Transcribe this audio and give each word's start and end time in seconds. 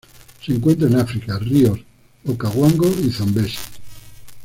Se 0.43 0.51
encuentran 0.51 0.93
en 0.93 0.99
África: 0.99 1.37
ríos 1.37 1.79
Okavango 2.25 2.89
y 3.03 3.11
Zambezi. 3.11 3.59